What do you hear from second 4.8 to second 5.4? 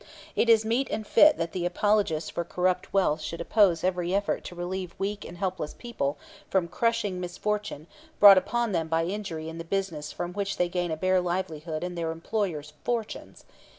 weak and